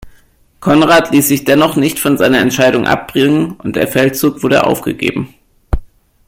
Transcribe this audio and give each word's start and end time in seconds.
Konrad 0.61 1.11
ließ 1.11 1.27
sich 1.27 1.43
dennoch 1.43 1.75
nicht 1.75 1.99
von 1.99 2.17
seiner 2.17 2.39
Entscheidung 2.39 2.87
abbringen, 2.87 3.51
und 3.59 3.75
der 3.75 3.87
Feldzug 3.87 4.41
wurde 4.41 4.63
aufgegeben. 4.63 5.31